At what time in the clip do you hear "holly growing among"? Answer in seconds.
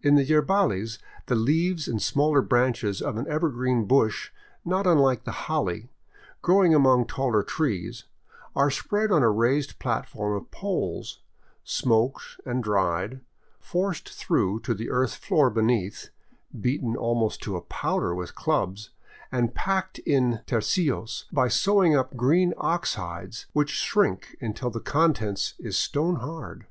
5.50-7.06